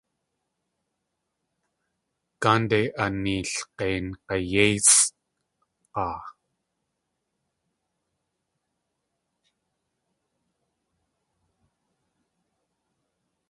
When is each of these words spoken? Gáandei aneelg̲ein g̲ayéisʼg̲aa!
Gáandei 2.41 2.85
aneelg̲ein 3.03 4.05
g̲ayéisʼg̲aa! 4.25 6.19